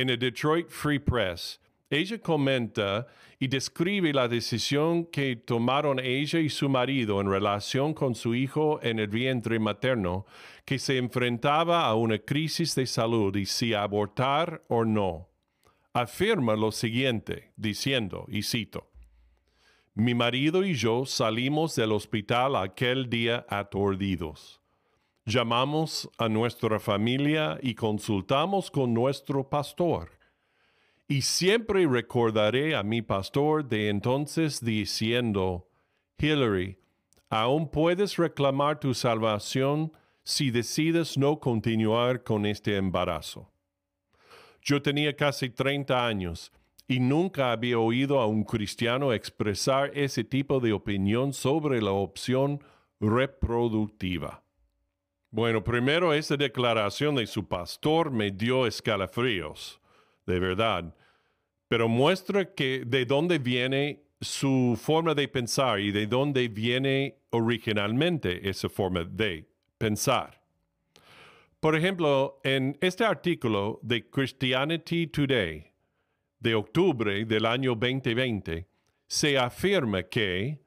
en 0.00 0.10
el 0.10 0.18
Detroit 0.18 0.68
Free 0.68 1.00
Press, 1.00 1.60
ella 1.90 2.18
comenta 2.20 3.08
y 3.40 3.48
describe 3.48 4.12
la 4.12 4.28
decisión 4.28 5.06
que 5.06 5.34
tomaron 5.34 5.98
ella 5.98 6.38
y 6.38 6.48
su 6.48 6.68
marido 6.68 7.20
en 7.20 7.28
relación 7.28 7.94
con 7.94 8.14
su 8.14 8.34
hijo 8.34 8.78
en 8.82 9.00
el 9.00 9.08
vientre 9.08 9.58
materno, 9.58 10.24
que 10.64 10.78
se 10.78 10.98
enfrentaba 10.98 11.84
a 11.86 11.94
una 11.94 12.18
crisis 12.18 12.74
de 12.76 12.86
salud 12.86 13.34
y 13.36 13.46
si 13.46 13.74
abortar 13.74 14.62
o 14.68 14.84
no. 14.84 15.28
Afirma 15.92 16.54
lo 16.54 16.70
siguiente, 16.70 17.52
diciendo, 17.56 18.24
y 18.28 18.42
cito, 18.42 18.90
Mi 19.94 20.14
marido 20.14 20.64
y 20.64 20.74
yo 20.74 21.06
salimos 21.06 21.74
del 21.74 21.90
hospital 21.90 22.54
aquel 22.54 23.10
día 23.10 23.46
aturdidos. 23.48 24.60
Llamamos 25.28 26.08
a 26.16 26.26
nuestra 26.30 26.80
familia 26.80 27.58
y 27.60 27.74
consultamos 27.74 28.70
con 28.70 28.94
nuestro 28.94 29.46
pastor 29.46 30.08
y 31.06 31.20
siempre 31.20 31.86
recordaré 31.86 32.74
a 32.74 32.82
mi 32.82 33.02
pastor 33.02 33.68
de 33.68 33.90
entonces 33.90 34.64
diciendo, 34.64 35.68
Hillary, 36.16 36.78
aún 37.28 37.68
puedes 37.68 38.16
reclamar 38.16 38.80
tu 38.80 38.94
salvación 38.94 39.92
si 40.24 40.50
decides 40.50 41.18
no 41.18 41.38
continuar 41.38 42.24
con 42.24 42.46
este 42.46 42.78
embarazo. 42.78 43.52
Yo 44.62 44.80
tenía 44.80 45.14
casi 45.14 45.50
30 45.50 46.06
años 46.06 46.50
y 46.86 47.00
nunca 47.00 47.52
había 47.52 47.78
oído 47.78 48.20
a 48.20 48.26
un 48.26 48.44
cristiano 48.44 49.12
expresar 49.12 49.90
ese 49.92 50.24
tipo 50.24 50.58
de 50.58 50.72
opinión 50.72 51.34
sobre 51.34 51.82
la 51.82 51.92
opción 51.92 52.64
reproductiva. 52.98 54.42
Bueno, 55.30 55.62
primero 55.62 56.14
esa 56.14 56.36
declaración 56.36 57.14
de 57.14 57.26
su 57.26 57.46
pastor 57.46 58.10
me 58.10 58.30
dio 58.30 58.66
escalofríos, 58.66 59.80
de 60.26 60.38
verdad 60.38 60.94
pero 61.68 61.86
muestra 61.86 62.54
que 62.54 62.82
de 62.84 63.04
dónde 63.04 63.38
viene 63.38 64.02
su 64.20 64.76
forma 64.80 65.14
de 65.14 65.28
pensar 65.28 65.78
y 65.78 65.92
de 65.92 66.06
dónde 66.06 66.48
viene 66.48 67.18
originalmente 67.30 68.48
esa 68.48 68.68
forma 68.68 69.04
de 69.04 69.48
pensar. 69.76 70.42
Por 71.60 71.76
ejemplo, 71.76 72.40
en 72.42 72.76
este 72.80 73.04
artículo 73.04 73.78
de 73.82 74.08
Christianity 74.08 75.08
Today 75.08 75.70
de 76.40 76.54
octubre 76.54 77.24
del 77.24 77.46
año 77.46 77.74
2020, 77.74 78.66
se 79.06 79.38
afirma 79.38 80.04
que 80.04 80.60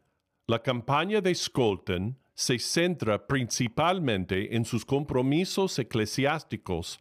la 0.48 0.62
campaña 0.62 1.22
de 1.22 1.34
Skolton 1.34 2.18
se 2.42 2.58
centra 2.58 3.28
principalmente 3.28 4.56
en 4.56 4.66
sus 4.66 4.84
compromisos 4.84 5.78
eclesiásticos 5.78 7.00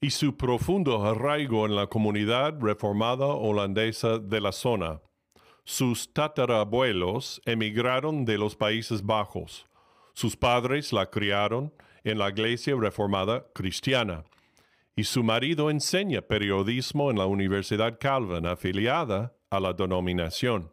y 0.00 0.10
su 0.10 0.36
profundo 0.36 1.06
arraigo 1.06 1.66
en 1.66 1.76
la 1.76 1.86
comunidad 1.86 2.58
reformada 2.60 3.26
holandesa 3.26 4.18
de 4.18 4.40
la 4.40 4.50
zona. 4.50 5.00
Sus 5.62 6.12
tatarabuelos 6.12 7.40
emigraron 7.44 8.24
de 8.24 8.38
los 8.38 8.56
Países 8.56 9.06
Bajos. 9.06 9.66
Sus 10.14 10.36
padres 10.36 10.92
la 10.92 11.10
criaron 11.10 11.72
en 12.02 12.18
la 12.18 12.30
iglesia 12.30 12.74
reformada 12.74 13.46
cristiana. 13.54 14.24
Y 14.96 15.04
su 15.04 15.22
marido 15.22 15.70
enseña 15.70 16.22
periodismo 16.22 17.12
en 17.12 17.18
la 17.18 17.26
Universidad 17.26 17.98
Calvin, 18.00 18.46
afiliada 18.46 19.32
a 19.48 19.60
la 19.60 19.72
denominación. 19.72 20.72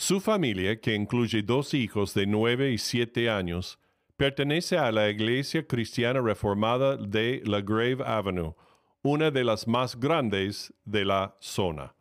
Su 0.00 0.18
familia, 0.18 0.80
que 0.80 0.94
incluye 0.94 1.42
dos 1.42 1.74
hijos 1.74 2.14
de 2.14 2.26
nueve 2.26 2.70
y 2.70 2.78
siete 2.78 3.28
años, 3.28 3.78
Pertenece 4.16 4.76
a 4.76 4.90
la 4.92 5.08
Iglesia 5.08 5.66
Cristiana 5.66 6.20
Reformada 6.20 6.96
de 6.96 7.42
La 7.44 7.60
Grave 7.60 8.04
Avenue, 8.04 8.54
una 9.02 9.30
de 9.30 9.44
las 9.44 9.66
más 9.66 9.98
grandes 9.98 10.74
de 10.84 11.06
la 11.06 11.36
zona. 11.40 11.94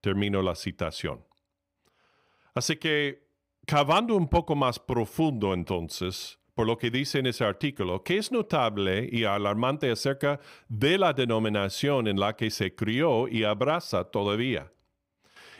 Termino 0.00 0.40
la 0.40 0.54
citación. 0.54 1.24
Así 2.54 2.76
que, 2.76 3.28
cavando 3.66 4.16
un 4.16 4.28
poco 4.28 4.54
más 4.56 4.78
profundo 4.78 5.54
entonces, 5.54 6.38
por 6.54 6.66
lo 6.66 6.76
que 6.76 6.90
dice 6.90 7.18
en 7.20 7.26
ese 7.26 7.44
artículo, 7.44 8.02
que 8.02 8.18
es 8.18 8.30
notable 8.30 9.08
y 9.10 9.24
alarmante 9.24 9.90
acerca 9.90 10.38
de 10.68 10.98
la 10.98 11.12
denominación 11.12 12.08
en 12.08 12.18
la 12.18 12.36
que 12.36 12.50
se 12.50 12.74
crió 12.74 13.26
y 13.26 13.42
abraza 13.42 14.04
todavía. 14.04 14.73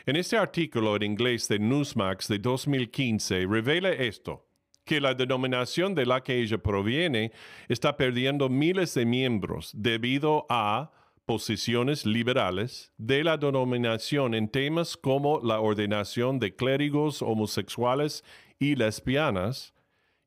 En 0.07 0.15
este 0.17 0.37
artículo 0.37 0.95
en 0.95 1.01
inglés 1.01 1.47
de 1.47 1.57
Newsmax 1.57 2.27
de 2.27 2.37
2015 2.37 3.47
revela 3.47 3.89
esto 3.89 4.45
que 4.83 5.01
la 5.01 5.15
denominación 5.15 5.95
de 5.95 6.05
la 6.05 6.21
que 6.21 6.39
ella 6.39 6.59
proviene 6.59 7.31
está 7.67 7.97
perdiendo 7.97 8.47
miles 8.47 8.93
de 8.93 9.03
miembros 9.03 9.71
debido 9.73 10.45
a 10.47 10.91
posiciones 11.25 12.05
liberales 12.05 12.93
de 12.99 13.23
la 13.23 13.37
denominación 13.37 14.35
en 14.35 14.47
temas 14.47 14.95
como 14.95 15.39
la 15.39 15.59
ordenación 15.59 16.37
de 16.37 16.55
clérigos 16.55 17.23
homosexuales 17.23 18.23
y 18.59 18.75
lesbianas 18.75 19.73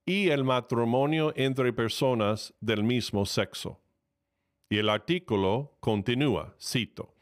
y 0.04 0.30
el 0.30 0.42
matrimonio 0.42 1.32
entre 1.37 1.73
personas 1.73 2.52
del 2.61 2.82
mismo 2.82 3.25
sexo. 3.25 3.80
Y 4.68 4.78
el 4.78 4.88
artículo 4.88 5.76
continúa, 5.78 6.56
cito, 6.61 7.14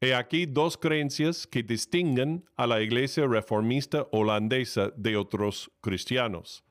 He 0.00 0.14
aquí 0.14 0.44
dos 0.44 0.76
creencias 0.76 1.46
que 1.46 1.62
distinguen 1.62 2.44
a 2.56 2.66
la 2.66 2.82
iglesia 2.82 3.26
reformista 3.26 4.06
holandesa 4.12 4.92
de 4.94 5.16
otros 5.16 5.70
cristianos. 5.80 6.62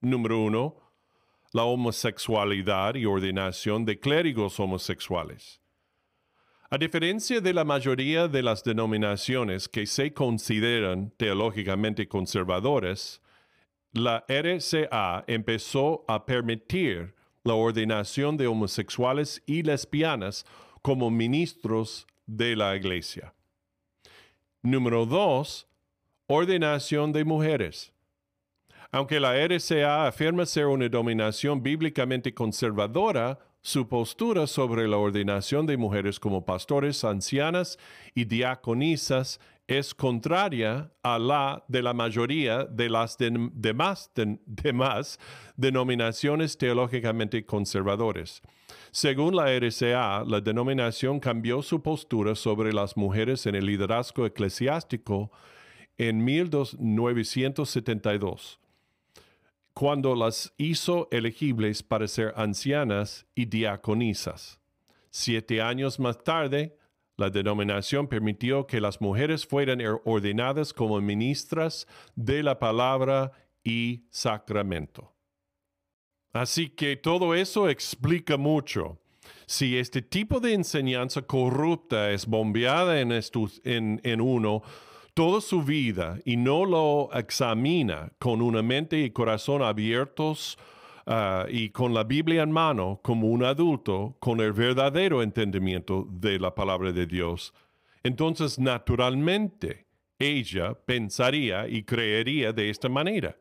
Número 0.00 0.40
uno, 0.40 0.76
la 1.52 1.64
homosexualidad 1.64 2.96
y 2.96 3.06
ordenación 3.06 3.84
de 3.84 4.00
clérigos 4.00 4.58
homosexuales. 4.58 5.60
A 6.68 6.76
diferencia 6.76 7.40
de 7.40 7.54
la 7.54 7.62
mayoría 7.62 8.26
de 8.26 8.42
las 8.42 8.64
denominaciones 8.64 9.68
que 9.68 9.86
se 9.86 10.12
consideran 10.12 11.12
teológicamente 11.16 12.08
conservadoras, 12.08 13.22
la 13.92 14.24
RCA 14.26 15.22
empezó 15.28 16.04
a 16.08 16.26
permitir 16.26 17.14
la 17.44 17.54
ordenación 17.54 18.36
de 18.36 18.48
homosexuales 18.48 19.40
y 19.46 19.62
lesbianas 19.62 20.44
como 20.82 21.12
ministros 21.12 22.08
de 22.26 22.56
la 22.56 22.76
iglesia. 22.76 23.34
Número 24.62 25.06
dos, 25.06 25.68
ordenación 26.26 27.12
de 27.12 27.24
mujeres. 27.24 27.92
Aunque 28.90 29.20
la 29.20 29.36
RCA 29.36 30.06
afirma 30.06 30.46
ser 30.46 30.66
una 30.66 30.88
dominación 30.88 31.62
bíblicamente 31.62 32.32
conservadora, 32.32 33.38
su 33.64 33.88
postura 33.88 34.46
sobre 34.46 34.86
la 34.86 34.98
ordenación 34.98 35.64
de 35.64 35.78
mujeres 35.78 36.20
como 36.20 36.44
pastores, 36.44 37.02
ancianas 37.02 37.78
y 38.14 38.26
diaconisas 38.26 39.40
es 39.66 39.94
contraria 39.94 40.92
a 41.02 41.18
la 41.18 41.64
de 41.66 41.80
la 41.80 41.94
mayoría 41.94 42.64
de 42.64 42.90
las 42.90 43.16
demás, 43.18 44.10
denominaciones 45.56 46.58
teológicamente 46.58 47.46
conservadoras. 47.46 48.42
Según 48.90 49.34
la 49.34 49.50
RCA, 49.50 50.24
la 50.26 50.42
denominación 50.42 51.18
cambió 51.18 51.62
su 51.62 51.82
postura 51.82 52.34
sobre 52.34 52.74
las 52.74 52.98
mujeres 52.98 53.46
en 53.46 53.54
el 53.54 53.64
liderazgo 53.64 54.26
eclesiástico 54.26 55.30
en 55.96 56.22
1972 56.22 58.60
cuando 59.74 60.14
las 60.14 60.54
hizo 60.56 61.08
elegibles 61.10 61.82
para 61.82 62.06
ser 62.06 62.32
ancianas 62.36 63.26
y 63.34 63.46
diaconisas. 63.46 64.60
Siete 65.10 65.60
años 65.60 65.98
más 65.98 66.22
tarde, 66.22 66.78
la 67.16 67.28
denominación 67.30 68.08
permitió 68.08 68.66
que 68.66 68.80
las 68.80 69.00
mujeres 69.00 69.46
fueran 69.46 69.80
ordenadas 70.04 70.72
como 70.72 71.00
ministras 71.00 71.86
de 72.14 72.42
la 72.42 72.58
palabra 72.58 73.32
y 73.64 74.04
sacramento. 74.10 75.12
Así 76.32 76.68
que 76.68 76.96
todo 76.96 77.34
eso 77.34 77.68
explica 77.68 78.36
mucho. 78.36 78.98
Si 79.46 79.76
este 79.78 80.02
tipo 80.02 80.40
de 80.40 80.54
enseñanza 80.54 81.22
corrupta 81.22 82.10
es 82.10 82.26
bombeada 82.26 83.00
en, 83.00 83.12
en 84.02 84.20
uno, 84.20 84.62
toda 85.14 85.40
su 85.40 85.62
vida 85.62 86.18
y 86.24 86.36
no 86.36 86.64
lo 86.64 87.08
examina 87.14 88.12
con 88.18 88.42
una 88.42 88.62
mente 88.62 88.98
y 88.98 89.10
corazón 89.10 89.62
abiertos 89.62 90.58
ah, 91.06 91.46
y 91.48 91.70
con 91.70 91.94
la 91.94 92.02
Biblia 92.02 92.42
en 92.42 92.50
mano 92.50 93.00
como 93.02 93.28
un 93.28 93.44
adulto 93.44 94.16
con 94.18 94.40
el 94.40 94.52
verdadero 94.52 95.22
entendimiento 95.22 96.06
de 96.10 96.40
la 96.40 96.54
palabra 96.54 96.92
de 96.92 97.06
Dios, 97.06 97.54
entonces 98.02 98.58
naturalmente 98.58 99.86
ella 100.18 100.74
pensaría 100.74 101.68
y 101.68 101.84
creería 101.84 102.52
de 102.52 102.70
esta 102.70 102.88
manera. 102.88 103.36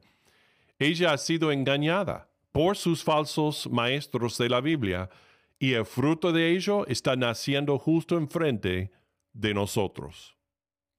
Ella 0.77 1.13
ha 1.13 1.17
sido 1.17 1.51
engañada 1.51 2.29
por 2.51 2.77
sus 2.77 3.03
falsos 3.03 3.67
maestros 3.69 4.37
de 4.37 4.49
la 4.49 4.61
Biblia 4.61 5.09
y 5.57 5.73
el 5.73 5.85
fruto 5.85 6.31
de 6.31 6.51
ello 6.51 6.85
está 6.87 7.15
naciendo 7.15 7.79
justo 7.79 8.17
enfrente 8.17 8.91
de 9.33 9.53
nosotros. 9.53 10.35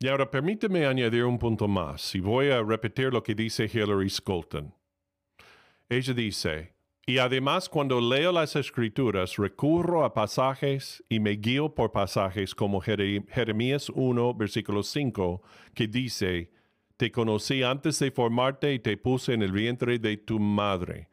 Y 0.05 0.09
ahora 0.09 0.31
permíteme 0.31 0.85
añadir 0.85 1.25
un 1.25 1.39
punto 1.39 1.67
más 1.67 2.15
y 2.15 2.21
voy 2.21 2.51
a 2.51 2.63
repetir 2.63 3.11
lo 3.11 3.23
que 3.23 3.35
dice 3.35 3.71
Hillary 3.73 4.11
Scolton. 4.11 4.75
Ella 5.89 6.13
dice, 6.13 6.75
y 7.07 7.17
además 7.17 7.71
cuando 7.71 8.03
leo 8.03 8.31
las 8.31 8.55
escrituras 8.55 9.39
recurro 9.39 10.05
a 10.05 10.13
pasajes 10.13 11.03
y 11.09 11.21
me 11.21 11.31
guío 11.31 11.75
por 11.75 11.91
pasajes 11.93 12.55
como 12.55 12.83
Jeremías 12.83 13.89
1, 13.89 14.35
versículo 14.35 14.83
5, 14.83 15.43
que 15.73 15.87
dice, 15.87 16.53
Te 16.99 17.11
conocí 17.11 17.63
antes 17.63 17.99
de 17.99 18.11
formarte 18.11 18.75
y 18.75 18.81
te 18.81 18.99
puse 18.99 19.33
en 19.33 19.41
el 19.41 19.53
vientre 19.53 19.99
de 19.99 20.19
tu 20.19 20.39
madre. 20.39 21.09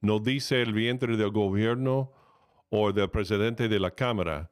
No 0.00 0.18
dice 0.18 0.60
el 0.60 0.72
vientre 0.72 1.16
del 1.16 1.30
gobierno 1.30 2.10
o 2.68 2.92
del 2.92 3.10
presidente 3.10 3.68
de 3.68 3.78
la 3.78 3.92
Cámara, 3.92 4.50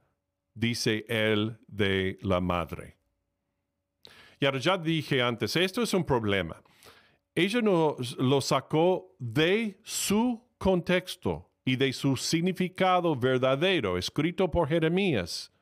dice 0.55 1.05
el 1.09 1.59
de 1.67 2.17
la 2.23 2.41
madre. 2.41 3.02
Y 4.43 4.45
ahora 4.45 4.59
ya 4.59 4.77
dije 4.77 5.23
antes, 5.23 5.55
esto 5.55 5.83
es 5.83 5.95
un 5.95 6.03
problema. 6.03 6.61
Ella 7.33 7.63
nos 7.63 8.19
lo 8.19 8.41
sacó 8.41 9.15
de 9.21 9.79
su 9.85 10.43
contexto 10.59 11.49
y 11.65 11.77
de 11.77 11.93
su 11.93 12.17
significado 12.17 13.15
verdadero, 13.15 13.97
escrito 13.97 14.51
por 14.51 14.67
Jeremías, 14.67 15.53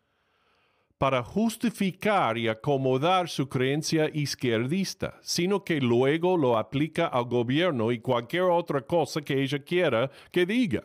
para 0.96 1.22
justificar 1.22 2.38
y 2.38 2.48
acomodar 2.48 3.28
su 3.28 3.50
creencia 3.50 4.08
izquierdista, 4.14 5.18
sino 5.20 5.62
que 5.62 5.78
luego 5.78 6.38
lo 6.38 6.56
aplica 6.56 7.06
al 7.08 7.26
gobierno 7.26 7.92
y 7.92 7.98
cualquier 7.98 8.44
otra 8.44 8.80
cosa 8.80 9.20
que 9.20 9.42
ella 9.42 9.58
quiera 9.58 10.10
que 10.32 10.46
diga. 10.46 10.84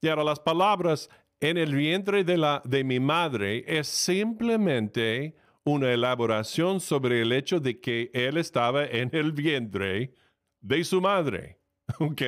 Y 0.00 0.06
ahora 0.06 0.22
las 0.22 0.38
palabras 0.38 1.10
en 1.40 1.58
el 1.58 1.74
vientre 1.74 2.22
de, 2.22 2.36
la, 2.36 2.62
de 2.64 2.84
mi 2.84 3.00
madre 3.00 3.64
es 3.66 3.88
simplemente 3.88 5.34
una 5.64 5.92
elaboración 5.92 6.80
sobre 6.80 7.22
el 7.22 7.32
hecho 7.32 7.60
de 7.60 7.80
que 7.80 8.10
él 8.14 8.36
estaba 8.36 8.84
en 8.84 9.10
el 9.12 9.32
vientre 9.32 10.14
de 10.60 10.84
su 10.84 11.00
madre. 11.00 11.58
¿Ok? 11.98 12.22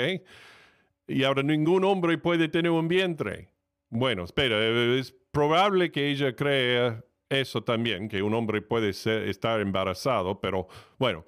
Y 1.06 1.24
ahora 1.24 1.42
ningún 1.42 1.84
hombre 1.84 2.18
puede 2.18 2.48
tener 2.48 2.70
un 2.70 2.88
vientre. 2.88 3.52
Bueno, 3.88 4.24
espera, 4.24 4.58
es 4.98 5.14
probable 5.30 5.90
que 5.90 6.10
ella 6.10 6.34
crea 6.34 7.04
eso 7.28 7.62
también, 7.62 8.08
que 8.08 8.22
un 8.22 8.34
hombre 8.34 8.62
puede 8.62 8.90
estar 8.90 9.60
embarazado, 9.60 10.40
pero 10.40 10.68
bueno. 10.98 11.24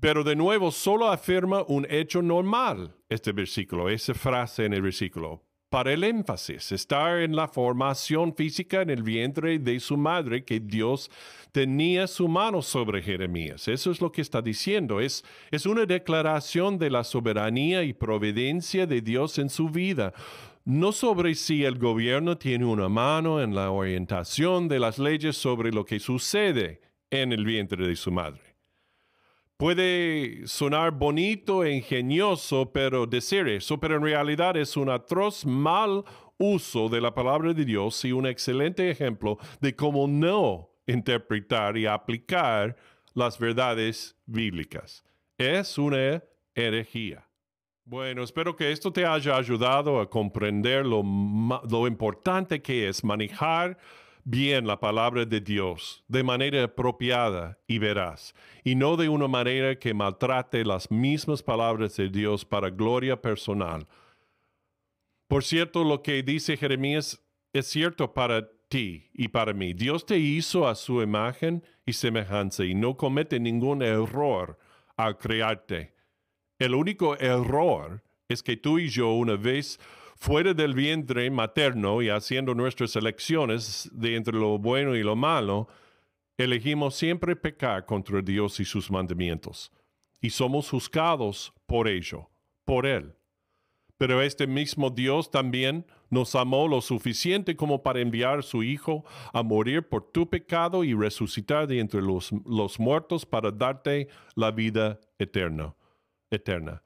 Pero 0.00 0.22
de 0.22 0.36
nuevo, 0.36 0.70
solo 0.70 1.10
afirma 1.10 1.64
un 1.66 1.86
hecho 1.90 2.22
normal 2.22 2.94
este 3.08 3.32
versículo, 3.32 3.88
esa 3.88 4.14
frase 4.14 4.64
en 4.64 4.74
el 4.74 4.82
versículo 4.82 5.44
para 5.72 5.94
el 5.94 6.04
énfasis, 6.04 6.70
estar 6.70 7.20
en 7.20 7.34
la 7.34 7.48
formación 7.48 8.34
física 8.34 8.82
en 8.82 8.90
el 8.90 9.02
vientre 9.02 9.58
de 9.58 9.80
su 9.80 9.96
madre, 9.96 10.44
que 10.44 10.60
Dios 10.60 11.10
tenía 11.50 12.06
su 12.06 12.28
mano 12.28 12.60
sobre 12.60 13.00
Jeremías. 13.00 13.68
Eso 13.68 13.90
es 13.90 14.02
lo 14.02 14.12
que 14.12 14.20
está 14.20 14.42
diciendo. 14.42 15.00
Es, 15.00 15.24
es 15.50 15.64
una 15.64 15.86
declaración 15.86 16.78
de 16.78 16.90
la 16.90 17.04
soberanía 17.04 17.84
y 17.84 17.94
providencia 17.94 18.86
de 18.86 19.00
Dios 19.00 19.38
en 19.38 19.48
su 19.48 19.70
vida. 19.70 20.12
No 20.66 20.92
sobre 20.92 21.34
si 21.34 21.64
el 21.64 21.78
gobierno 21.78 22.36
tiene 22.36 22.66
una 22.66 22.90
mano 22.90 23.40
en 23.40 23.54
la 23.54 23.70
orientación 23.70 24.68
de 24.68 24.78
las 24.78 24.98
leyes 24.98 25.38
sobre 25.38 25.72
lo 25.72 25.86
que 25.86 26.00
sucede 26.00 26.82
en 27.10 27.32
el 27.32 27.46
vientre 27.46 27.88
de 27.88 27.96
su 27.96 28.12
madre. 28.12 28.51
Puede 29.62 30.44
sonar 30.48 30.90
bonito 30.90 31.62
e 31.62 31.70
ingenioso, 31.72 32.72
pero 32.72 33.06
decir 33.06 33.46
eso, 33.46 33.78
pero 33.78 33.94
en 33.94 34.02
realidad 34.02 34.56
es 34.56 34.76
un 34.76 34.90
atroz 34.90 35.46
mal 35.46 36.02
uso 36.36 36.88
de 36.88 37.00
la 37.00 37.14
palabra 37.14 37.52
de 37.52 37.64
Dios 37.64 38.04
y 38.04 38.10
un 38.10 38.26
excelente 38.26 38.90
ejemplo 38.90 39.38
de 39.60 39.76
cómo 39.76 40.08
no 40.08 40.68
interpretar 40.88 41.78
y 41.78 41.86
aplicar 41.86 42.74
las 43.14 43.38
verdades 43.38 44.16
bíblicas. 44.26 45.04
Es 45.38 45.78
una 45.78 46.24
herejía. 46.56 47.28
Bueno, 47.84 48.24
espero 48.24 48.56
que 48.56 48.72
esto 48.72 48.92
te 48.92 49.06
haya 49.06 49.36
ayudado 49.36 50.00
a 50.00 50.10
comprender 50.10 50.84
lo, 50.84 51.04
lo 51.70 51.86
importante 51.86 52.60
que 52.60 52.88
es 52.88 53.04
manejar 53.04 53.78
bien 54.24 54.66
la 54.66 54.78
palabra 54.78 55.24
de 55.24 55.40
Dios 55.40 56.04
de 56.08 56.22
manera 56.22 56.64
apropiada 56.64 57.58
y 57.66 57.78
veraz, 57.78 58.34
y 58.64 58.74
no 58.74 58.96
de 58.96 59.08
una 59.08 59.28
manera 59.28 59.78
que 59.78 59.94
maltrate 59.94 60.64
las 60.64 60.90
mismas 60.90 61.42
palabras 61.42 61.96
de 61.96 62.08
Dios 62.08 62.44
para 62.44 62.70
gloria 62.70 63.20
personal. 63.20 63.86
Por 65.28 65.44
cierto, 65.44 65.84
lo 65.84 66.02
que 66.02 66.22
dice 66.22 66.56
Jeremías 66.56 67.22
es 67.52 67.66
cierto 67.66 68.12
para 68.12 68.48
ti 68.68 69.10
y 69.12 69.28
para 69.28 69.52
mí. 69.52 69.74
Dios 69.74 70.06
te 70.06 70.18
hizo 70.18 70.66
a 70.66 70.74
su 70.74 71.02
imagen 71.02 71.64
y 71.84 71.92
semejanza 71.92 72.64
y 72.64 72.74
no 72.74 72.96
comete 72.96 73.38
ningún 73.40 73.82
error 73.82 74.58
al 74.96 75.18
crearte. 75.18 75.94
El 76.58 76.74
único 76.74 77.16
error 77.18 78.02
es 78.28 78.42
que 78.42 78.56
tú 78.56 78.78
y 78.78 78.88
yo 78.88 79.12
una 79.12 79.36
vez 79.36 79.78
fuera 80.22 80.54
del 80.54 80.72
vientre 80.72 81.28
materno 81.32 82.00
y 82.00 82.08
haciendo 82.08 82.54
nuestras 82.54 82.94
elecciones 82.94 83.90
de 83.92 84.14
entre 84.14 84.38
lo 84.38 84.56
bueno 84.56 84.94
y 84.94 85.02
lo 85.02 85.16
malo, 85.16 85.66
elegimos 86.38 86.94
siempre 86.94 87.34
pecar 87.34 87.86
contra 87.86 88.22
Dios 88.22 88.60
y 88.60 88.64
sus 88.64 88.88
mandamientos, 88.88 89.72
y 90.20 90.30
somos 90.30 90.70
juzgados 90.70 91.52
por 91.66 91.88
ello, 91.88 92.30
por 92.64 92.86
Él. 92.86 93.16
Pero 93.98 94.22
este 94.22 94.46
mismo 94.46 94.90
Dios 94.90 95.28
también 95.28 95.86
nos 96.08 96.36
amó 96.36 96.68
lo 96.68 96.80
suficiente 96.82 97.56
como 97.56 97.82
para 97.82 97.98
enviar 97.98 98.38
a 98.38 98.42
su 98.42 98.62
Hijo 98.62 99.04
a 99.32 99.42
morir 99.42 99.88
por 99.88 100.12
tu 100.12 100.30
pecado 100.30 100.84
y 100.84 100.94
resucitar 100.94 101.66
de 101.66 101.80
entre 101.80 102.00
los, 102.00 102.30
los 102.46 102.78
muertos 102.78 103.26
para 103.26 103.50
darte 103.50 104.06
la 104.36 104.52
vida 104.52 105.00
eterna. 105.18 105.74
eterna. 106.30 106.80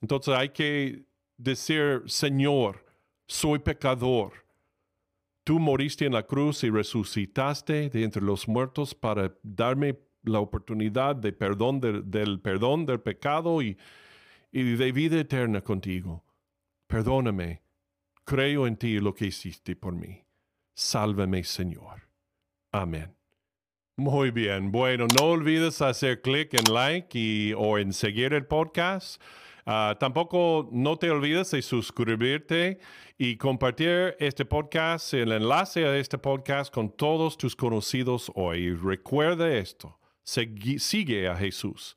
Entonces 0.00 0.34
hay 0.34 0.48
que 0.48 1.05
decir, 1.36 2.02
Señor, 2.06 2.84
soy 3.26 3.58
pecador. 3.58 4.32
Tú 5.44 5.58
moriste 5.58 6.06
en 6.06 6.12
la 6.12 6.24
cruz 6.24 6.64
y 6.64 6.70
resucitaste 6.70 7.88
de 7.88 8.02
entre 8.02 8.22
los 8.22 8.48
muertos 8.48 8.94
para 8.94 9.32
darme 9.42 9.98
la 10.22 10.40
oportunidad 10.40 11.14
de 11.14 11.32
perdón 11.32 11.80
del 11.80 12.40
perdón 12.40 12.84
del 12.84 13.00
pecado 13.00 13.62
y, 13.62 13.78
y 14.50 14.62
de 14.74 14.92
vida 14.92 15.20
eterna 15.20 15.60
contigo. 15.60 16.24
Perdóname. 16.88 17.62
Creo 18.24 18.66
en 18.66 18.76
ti 18.76 18.98
lo 18.98 19.14
que 19.14 19.26
hiciste 19.26 19.76
por 19.76 19.94
mí. 19.94 20.24
Sálvame, 20.74 21.44
Señor. 21.44 22.08
Amén. 22.72 23.14
Muy 23.96 24.30
bien. 24.30 24.72
Bueno, 24.72 25.06
no 25.16 25.26
olvides 25.26 25.80
hacer 25.80 26.20
clic 26.20 26.52
en 26.54 26.74
like 26.74 27.18
y, 27.18 27.54
o 27.56 27.78
en 27.78 27.92
seguir 27.92 28.34
el 28.34 28.46
podcast. 28.46 29.22
Ah, 29.68 29.96
tampoco 29.98 30.68
no 30.70 30.96
te 30.96 31.10
olvides 31.10 31.50
de 31.50 31.60
suscribirte 31.60 32.78
y 33.18 33.36
compartir 33.36 34.14
este 34.20 34.44
podcast, 34.44 35.12
el 35.12 35.32
enlace 35.32 35.84
a 35.84 35.96
este 35.96 36.18
podcast 36.18 36.72
con 36.72 36.88
todos 36.88 37.36
tus 37.36 37.56
conocidos 37.56 38.30
hoy. 38.36 38.72
Recuerda 38.76 39.52
esto, 39.52 39.98
sigue 40.22 41.26
a 41.26 41.34
Jesús, 41.34 41.96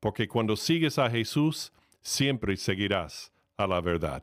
porque 0.00 0.28
cuando 0.28 0.54
sigues 0.54 0.98
a 0.98 1.08
Jesús, 1.08 1.72
siempre 2.02 2.54
seguirás 2.58 3.32
a 3.56 3.66
la 3.66 3.80
verdad. 3.80 4.22